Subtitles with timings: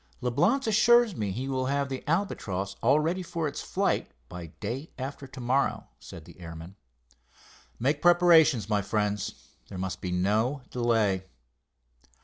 [0.19, 4.89] "Leblance assures me he will have the Albatross all ready for its flight by day
[4.97, 6.75] after to morrow," said the airman.
[7.77, 9.35] "Make preparations, my friends.
[9.67, 11.25] There must be no delay."